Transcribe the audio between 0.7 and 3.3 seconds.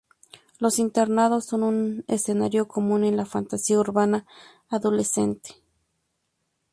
internados son un escenario común en la